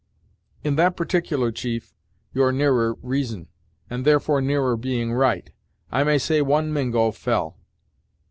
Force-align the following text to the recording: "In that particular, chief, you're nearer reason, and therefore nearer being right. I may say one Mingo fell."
"In 0.63 0.77
that 0.77 0.95
particular, 0.97 1.51
chief, 1.51 1.93
you're 2.33 2.51
nearer 2.51 2.95
reason, 3.03 3.49
and 3.87 4.03
therefore 4.03 4.41
nearer 4.41 4.75
being 4.75 5.13
right. 5.13 5.51
I 5.91 6.03
may 6.03 6.17
say 6.17 6.41
one 6.41 6.73
Mingo 6.73 7.11
fell." 7.11 7.55